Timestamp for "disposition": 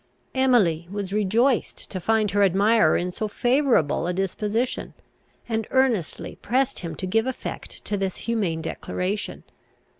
4.13-4.95